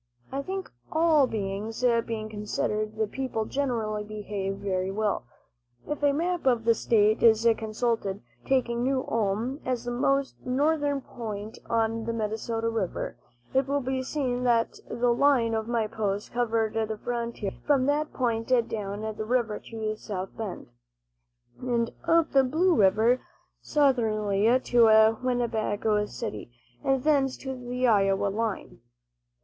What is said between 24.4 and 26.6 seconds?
to Winnebago City,